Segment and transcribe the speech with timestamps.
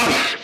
[0.00, 0.37] out.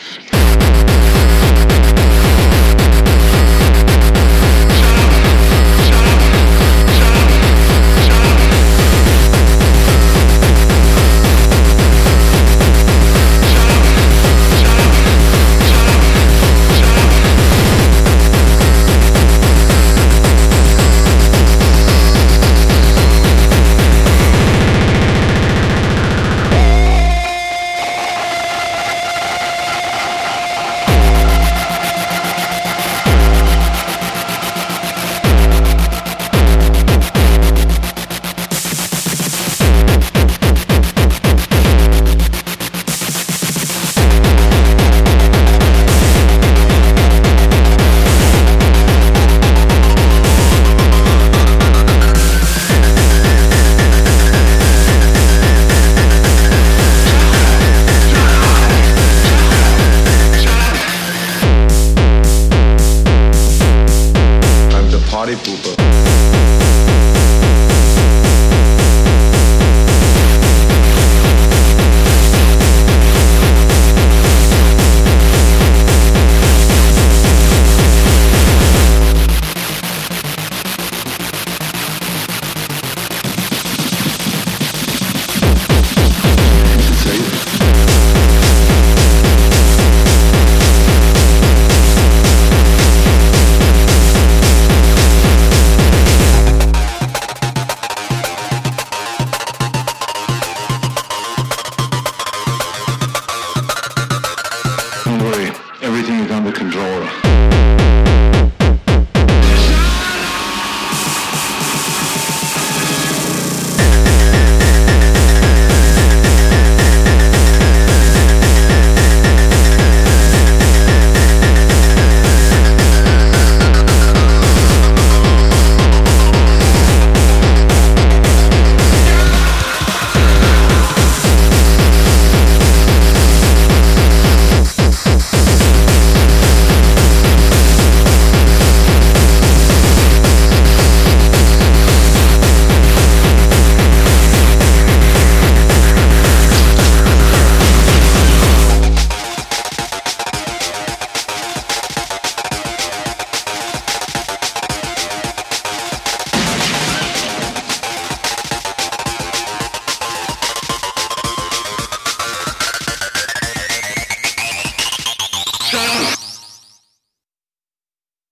[65.24, 65.70] Maripupa.